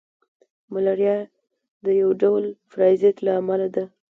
[0.73, 1.17] ملاریا
[1.85, 3.85] د یو ډول پرازیت له امله ده